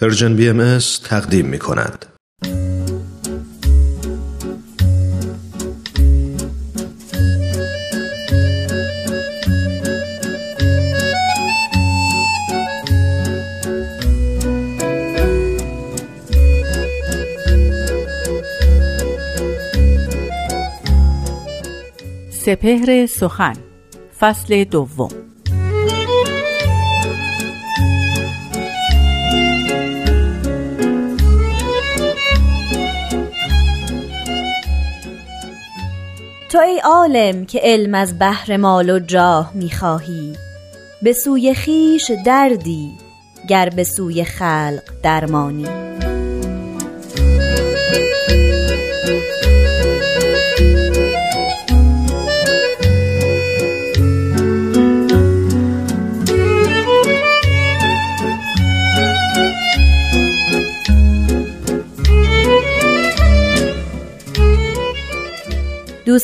[0.00, 2.06] پرژن بی ام تقدیم می کند.
[22.30, 23.56] سپهر سخن
[24.18, 25.23] فصل دوم
[36.54, 40.32] تو ای عالم که علم از بهر مال و جاه می‌خواهی.
[41.02, 42.92] به سوی خویش دردی
[43.48, 45.66] گر به سوی خلق درمانی.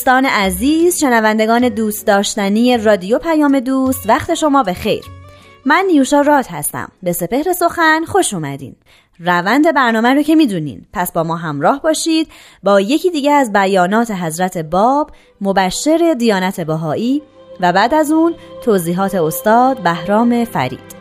[0.01, 5.05] دوستان عزیز شنوندگان دوست داشتنی رادیو پیام دوست وقت شما به خیر.
[5.65, 6.89] من نیوشا راد هستم.
[7.03, 8.77] به سپهر سخن خوش اومدین.
[9.19, 10.87] روند برنامه رو که می‌دونین.
[10.93, 12.29] پس با ما همراه باشید.
[12.63, 17.23] با یکی دیگه از بیانات حضرت باب مبشر دیانت بهایی
[17.61, 18.35] و بعد از اون
[18.65, 21.00] توضیحات استاد بهرام فرید.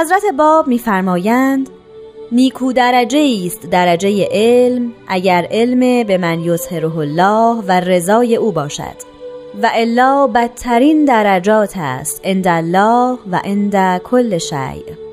[0.00, 1.68] حضرت باب میفرمایند
[2.32, 8.96] نیکو درجه است درجه علم اگر علم به من یظهره الله و رضای او باشد.
[9.62, 15.05] و الا بدترین درجات است عند الله و عند کل شیء.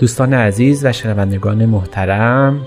[0.00, 2.60] دوستان عزیز و شنوندگان محترم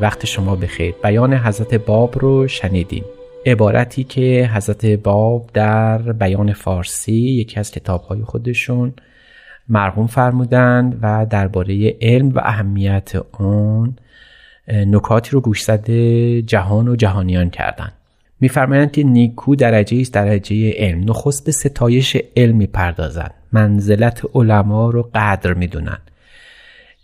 [0.00, 0.94] وقت شما بخیر.
[1.02, 3.04] بیان حضرت باب رو شنیدیم
[3.46, 8.92] عبارتی که حضرت باب در بیان فارسی یکی از کتابهای خودشون
[9.68, 13.96] مرقوم فرمودند و درباره علم و اهمیت اون
[14.68, 15.90] نکاتی رو گوشزد
[16.46, 17.92] جهان و جهانیان کردند.
[18.40, 21.10] میفرمایند که نیکو درجه است درجه علم.
[21.10, 23.34] نخست به ستایش علم می‌پردازند.
[23.52, 26.09] منزلت علما رو قدر می‌دونند.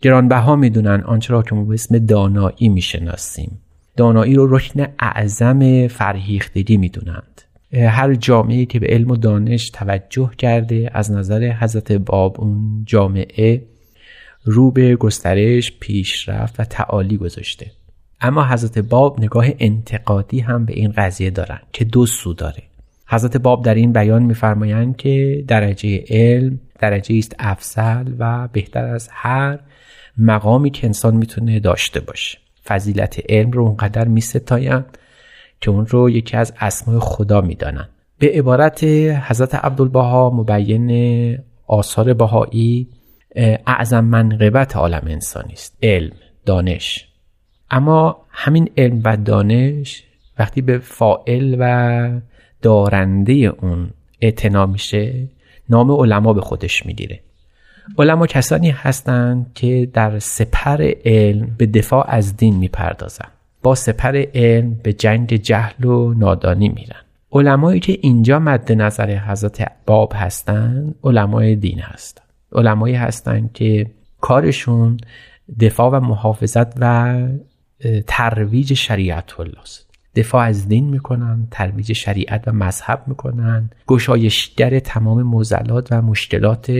[0.02, 3.58] گرانبها می‌دونن آنچه را که ما به اسم دانایی می‌شناسیم.
[3.96, 7.42] دانایی رو رکن اعظم فرهیختگی می‌دونند.
[7.72, 13.62] هر جامعه که به علم و دانش توجه کرده از نظر حضرت باب اون جامعه
[14.44, 17.70] رو به گسترش پیشرفت و تعالی گذاشته.
[18.20, 22.62] اما حضرت باب نگاه انتقادی هم به این قضیه دارن که دو سو داره.
[23.06, 29.08] حضرت باب در این بیان میفرمایند که درجه علم درجه است افضل و بهتر از
[29.12, 29.58] هر
[30.18, 32.38] مقامی که انسان می‌تونه داشته باشه.
[32.64, 34.84] فضیلت علم رو اونقدر میستاین
[35.60, 37.88] که اون رو یکی از اسمای خدا می‌دانن
[38.18, 38.84] به عبارت
[39.28, 42.88] حضرت عبدالبها مبین آثار بهایی
[43.66, 45.76] اعظم منقبت عالم انسانی است.
[45.82, 46.12] علم
[46.46, 47.08] دانش.
[47.70, 50.04] اما همین علم و دانش
[50.38, 52.20] وقتی به فائل و
[52.62, 55.28] دارنده اون اعتنا میشه
[55.70, 57.20] نام علما به خودش می‌گیره.
[57.98, 63.30] علما کسانی هستند که در سپر علم به دفاع از دین می‌پردازند.
[63.62, 67.00] با سپر علم به جنگ جهل و نادانی میرن.
[67.32, 72.26] علمایی که اینجا مد نظر حضرت باب هستند علمای دین هستند.
[72.52, 73.86] علمایی هستند که
[74.20, 74.96] کارشون
[75.60, 77.16] دفاع و محافظت و
[78.06, 79.85] ترویج شریعت الله است.
[80.16, 83.70] دفاع از دین می‌کنن ترویج شریعت و مذهب می‌کنن.
[83.86, 86.72] گشایشگر تمام موزلات و مشکلات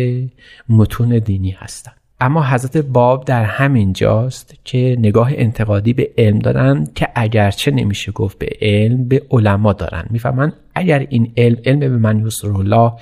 [0.69, 6.87] متون دینی هستند اما حضرت باب در همین جاست که نگاه انتقادی به علم دارن
[6.94, 10.05] که اگرچه نمیشه گفت به علم به علما دارن.
[10.11, 12.93] می‌فهمن اگر این علم علم به من الله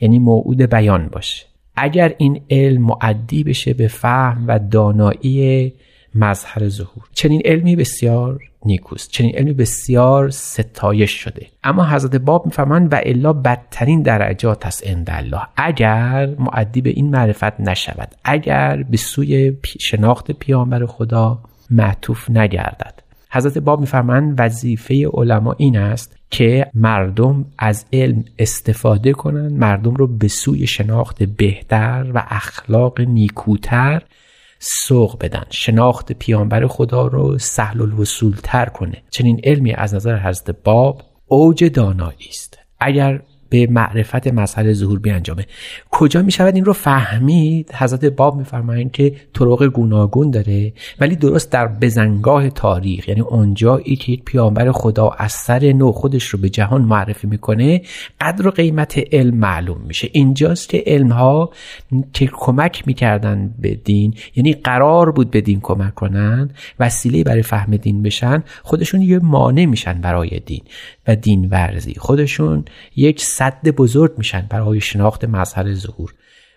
[0.00, 1.46] یعنی موعود بیان باشه.
[1.76, 5.72] اگر این علم معدی بشه به فهم و دانایی
[6.14, 7.04] مظهر ظهور.
[7.12, 9.10] چنین علمی بسیار نیکوست.
[9.10, 11.46] چنین علمی بسیار ستایش شده.
[11.64, 15.42] اما حضرت باب میفرمایند و الا بدترین درجات است عند الله.
[15.56, 21.38] اگر معدی به این معرفت نشود اگر به سوی شناخت پیامبر خدا
[21.70, 23.04] معطوف نگردد.
[23.30, 30.06] حضرت باب میفرمایند وظیفه علما این است که مردم از علم استفاده کنند مردم رو
[30.06, 34.02] به سوی شناخت بهتر و اخلاق نیکوتر
[34.58, 35.44] سوق بدن.
[35.50, 39.02] شناخت پیانبر خدا رو سهل الوصول تر کنه.
[39.10, 42.58] چنین علمی از نظر حضرت باب اوج دانایی است.
[42.80, 45.46] اگر به معرفت مظهر ظهور بیانجامه
[45.90, 51.52] کجا می شود این رو فهمید؟ حضرت باب میفرمایند که طرق گوناگون داره ولی درست
[51.52, 56.48] در بزنگاه تاریخ یعنی اونجایی که یک پیامبر خدا از سر نو خودش رو به
[56.48, 57.82] جهان معرفی می‌کنه
[58.20, 60.08] قدر و قیمت علم معلوم میشه.
[60.12, 61.50] اینجاست که علم ها
[62.12, 66.50] که کمک می‌کردن به دین یعنی قرار بود به دین کمک کنن
[66.80, 70.62] وسیله برای فهم دین بشن خودشون یه مانع میشن برای دین
[71.08, 71.94] و دین ورزی.
[71.94, 72.64] خودشون
[72.96, 76.14] یک صد بزرگ میشن برای شناخت مظهر ظهور.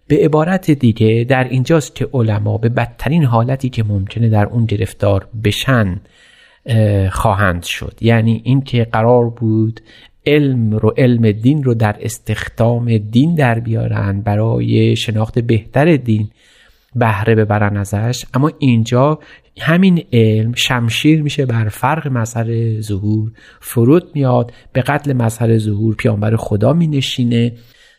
[0.07, 5.27] به عبارت دیگه در اینجاست که علما به بدترین حالتی که ممکنه در اون گرفتار
[5.43, 5.99] بشن
[7.11, 7.97] خواهند شد.
[8.01, 9.81] یعنی اینکه قرار بود
[10.25, 16.29] علم رو علم دین رو در استخدام دین در بیارن برای شناخت بهتر دین
[16.95, 18.25] بهره ببرن ازش.
[18.33, 19.19] اما اینجا
[19.59, 23.31] همین علم شمشیر میشه بر فرق مظهر ظهور.
[23.59, 27.53] فرود میاد به قتل مظهر ظهور پیامبر خدا مینشینه.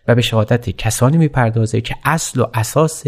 [0.09, 3.07] و به شهادت کسانی می‌پردازه که اصل و اساس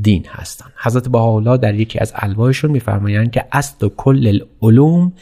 [0.00, 5.12] دین هستند حضرت بهاءالله در یکی از الواحشون میفرمایند که اصل و کل العلوم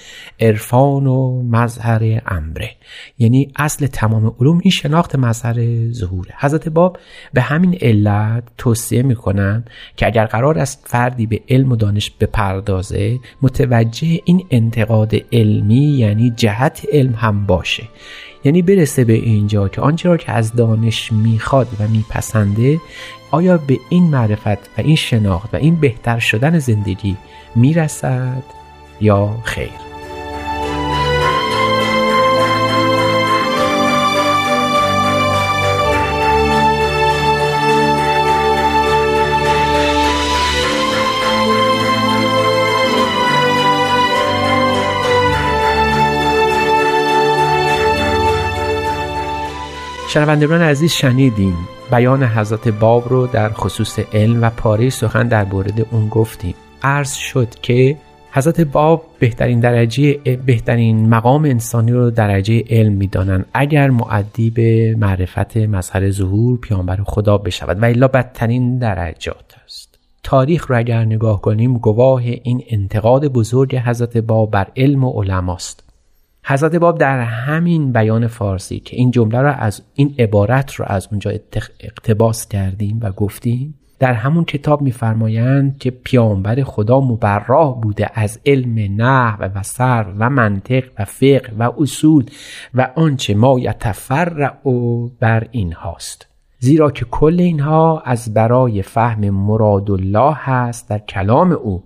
[0.41, 2.71] عرفان و مظهر امره.
[3.19, 6.35] یعنی اصل تمام علوم این شناخت مظهر ظهوره.
[6.39, 6.99] حضرت باب
[7.33, 9.65] به همین علت توصیه می‌کنن
[9.97, 16.31] که اگر قرار است فردی به علم و دانش بپردازه متوجه این انتقاد علمی یعنی
[16.31, 17.83] جهت علم هم باشه.
[18.45, 22.81] یعنی برسه به اینجا که آنچه را که از دانش می‌خواد و میپسنده
[23.31, 27.17] آیا به این معرفت و این شناخت و این بهتر شدن زندگی
[27.57, 28.43] می‌رسد
[29.01, 29.90] یا خیر؟
[50.13, 51.55] شنوندگان عزیز شنیدیم
[51.91, 56.55] بیان حضرت باب رو در خصوص علم و پاره سخن در مورد اون گفتیم.
[56.83, 57.97] عرض شد که
[58.33, 60.13] حضرت باب بهترین درجه
[60.47, 63.47] بهترین مقام انسانی رو درجه علم می‌دانند.
[63.55, 69.99] اگر معدی به معرفت مظهر ظهور پیامبر خدا بشود و الا بدترین درجات است.
[70.23, 75.90] تاریخ رو اگر نگاه کنیم گواه این انتقاد بزرگ حضرت باب بر علم و علماست
[76.45, 81.09] حضرت باب در همین بیان فارسی که این جمله را از این عبارت رو از
[81.11, 81.31] اونجا
[81.81, 89.03] اقتباس کردیم و گفتیم در همون کتاب میفرمایند که پیامبر خدا مبراه بوده از علم
[89.03, 92.25] نحو و سر و منطق و فقه و اصول
[92.75, 96.27] و آنچه ما یتفرع و بر این هاست
[96.59, 101.83] زیرا که کل اینها از برای فهم مراد الله هست در کلام او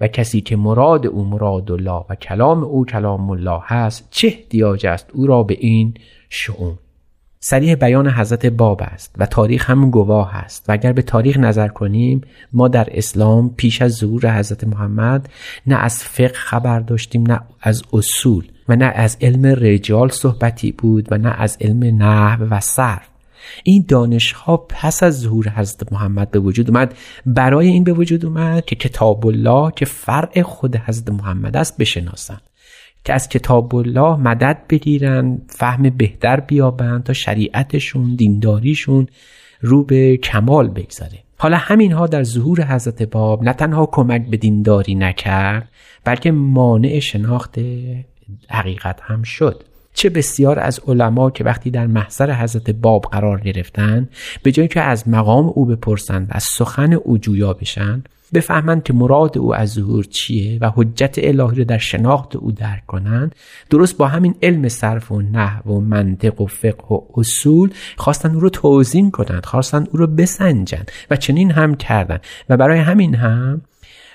[0.00, 4.86] و کسی که مراد او مراد الله و کلام او کلام الله هست چه احتیاج
[4.86, 5.94] است او را به این
[6.28, 6.78] شعون؟
[7.44, 10.64] سریح بیان حضرت باب است و تاریخ هم گواه است.
[10.68, 12.20] و اگر به تاریخ نظر کنیم
[12.52, 15.28] ما در اسلام پیش از ظهور حضرت محمد
[15.66, 21.08] نه از فقه خبر داشتیم نه از اصول و نه از علم رجال صحبتی بود
[21.10, 23.11] و نه از علم نحو و صرف.
[23.64, 26.94] این دانش ها پس از ظهور حضرت محمد به وجود اومد.
[27.26, 32.42] برای این به وجود اومد که کتاب الله که فرع خود حضرت محمد است بشناسند.
[33.04, 39.06] که از کتاب الله مدد بگیرن فهم بهتر بیابند تا شریعتشون دینداریشون
[39.60, 41.18] رو به کمال بگذاره.
[41.38, 45.68] حالا همین ها در ظهور حضرت باب نه تنها کمک به دینداری نکرد
[46.04, 47.58] بلکه مانع شناخت
[48.50, 49.64] حقیقت هم شد.
[49.94, 54.08] چه بسیار از علما که وقتی در محضر حضرت باب قرار گرفتن
[54.42, 58.02] به جای که از مقام او بپرسند و از سخن او جویا بشن
[58.34, 62.86] بفهمند که مراد او از ظهور چیه و حجت الهی رو در شناخت او درک
[62.86, 63.34] کنند.
[63.70, 68.40] درست با همین علم صرف و نحو و منطق و فقه و اصول خواستن او
[68.40, 72.20] رو توضیح کنند خواستن او رو بسنجند و چنین هم کردند.
[72.48, 73.60] و برای همین هم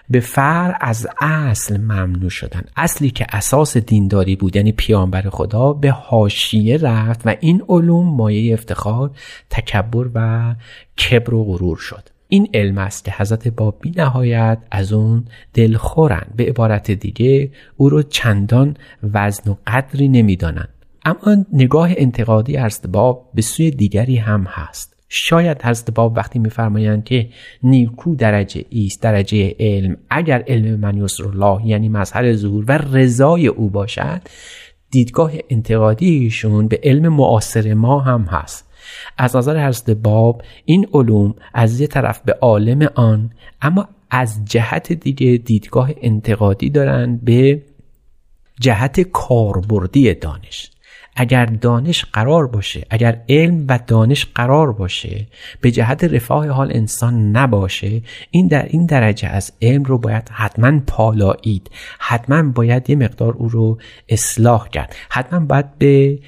[0.09, 2.63] به فر از اصل ممنوع شدن.
[2.75, 8.53] اصلی که اساس دینداری بود یعنی پیامبر خدا به حاشیه رفت و این علوم مایه
[8.53, 9.11] افتخار
[9.49, 10.55] تکبر و
[10.97, 12.09] کبر و غرور شد.
[12.27, 16.33] این علم است که حضرت با بی نهایت از اون دلخورند.
[16.35, 18.77] به عبارت دیگه او رو چندان
[19.13, 20.69] وزن و قدری نمی‌دانند.
[21.05, 24.96] اما نگاه انتقادی از باب به سوی دیگری هم هست.
[25.09, 27.29] شاید حضرت باب وقتی میفرمایند که
[27.63, 33.47] نیکو درجه ایست درجه علم اگر علم من یسر الله یعنی مظهر ظهور و رضای
[33.47, 34.21] او باشد
[34.91, 38.67] دیدگاه انتقادیشون به علم معاصر ما هم هست.
[39.17, 44.93] از نظر حضرت باب این علوم از یه طرف به عالم آن اما از جهت
[44.93, 47.61] دیگه دیدگاه انتقادی دارند به
[48.59, 50.71] جهت کاربردی دانش.
[51.19, 55.27] اگر دانش قرار باشه اگر علم و دانش قرار باشه
[55.61, 60.79] به جهت رفاه حال انسان نباشه این در این درجه از علم رو باید حتما
[60.87, 61.69] پالایید.
[61.99, 63.77] حتما باید یه مقدار او رو
[64.09, 64.95] اصلاح کرد.
[65.09, 66.19] حتما باید به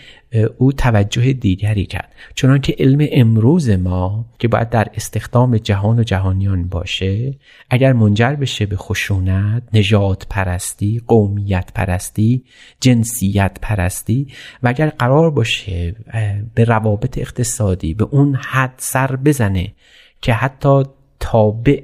[0.57, 2.11] او توجه دیگری کرد.
[2.35, 7.33] چنانکه علم امروز ما که باید در استخدام جهان و جهانیان باشه
[7.69, 12.43] اگر منجر بشه به خشونت نجات پرستی قومیت پرستی
[12.79, 14.27] جنسیت پرستی
[14.63, 15.95] و اگر قرار باشه
[16.55, 19.73] به روابط اقتصادی به اون حد سر بزنه
[20.21, 20.83] که حتی
[21.19, 21.83] تابع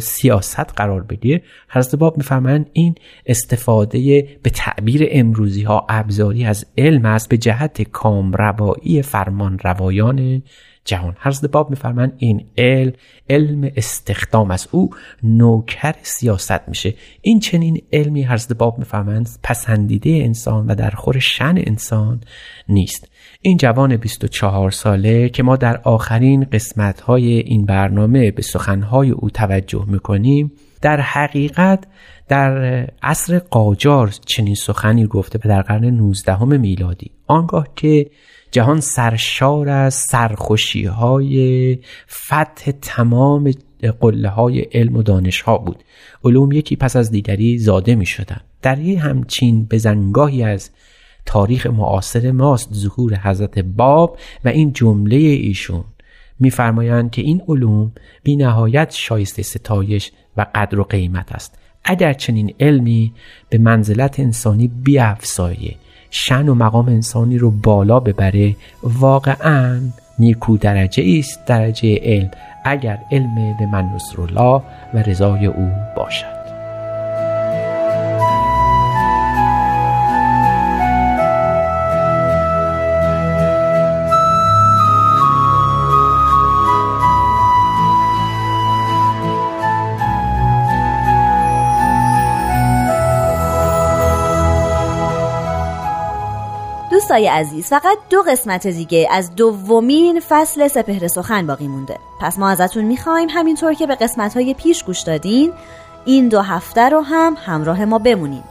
[0.00, 2.94] سیاست قرار بگیره حضرت باب میفرمایند این
[3.26, 10.42] استفاده به تعبیر امروزی ها ابزاری از علم است به جهت کام روایی فرمان روایان
[10.84, 11.16] جهان.
[11.20, 12.92] حضرت باب میفرمایند این علم
[13.30, 14.90] علم استخدام از او
[15.22, 16.94] نوکر سیاست میشه.
[17.22, 22.20] این چنین علمی حضرت باب میفرمایند پسندیده انسان و در خور شن انسان
[22.68, 23.08] نیست.
[23.42, 29.30] این جوان 24 ساله که ما در آخرین قسمت های این برنامه به سخنهای او
[29.30, 31.86] توجه می‌کنیم در حقیقت
[32.28, 32.52] در
[33.02, 37.10] عصر قاجار چنین سخنی گفته و در قرن 19 میلادی.
[37.26, 38.10] آنگاه که
[38.50, 41.78] جهان سرشار از سرخوشی های
[42.08, 43.52] فتح تمام
[44.00, 45.84] قله های علم و دانش ها بود.
[46.24, 48.40] علوم یکی پس از دیگری زاده می شدن.
[48.62, 50.70] در یه همچین بزنگاهی از
[51.26, 55.84] تاریخ معاصر ماست ظهور حضرت باب و این جمله ایشون.
[56.40, 57.92] میفرمایند که این علوم
[58.22, 61.58] بی نهایت شایسته ستایش و قدر و قیمت است.
[61.84, 63.12] اگر چنین علمی
[63.48, 65.76] به منزلت انسانی بیافزایه
[66.10, 68.56] شن و مقام انسانی رو بالا ببره.
[68.82, 69.80] واقعا
[70.18, 72.30] نیکو درجه است درجه علم.
[72.64, 74.62] اگر علم به من الله
[74.94, 76.39] و رضای او باشد.
[97.10, 101.98] دوستای عزیز فقط دو قسمت دیگه از دومین فصل سپهر سخن باقی مونده.
[102.20, 105.52] پس ما ازتون می‌خوایم همینطور که به قسمت های پیش گوش دادین
[106.04, 108.42] این دو هفته رو هم همراه ما بمونین.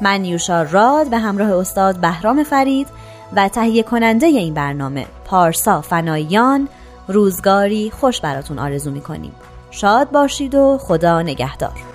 [0.00, 2.88] من نیوشا راد به همراه استاد بهرام فرید
[3.36, 6.68] و تهیه کننده این برنامه پارسا فنایان
[7.08, 9.32] روزگاری خوش براتون آرزو می‌کنیم.
[9.70, 11.93] شاد باشید و خدا نگهدار.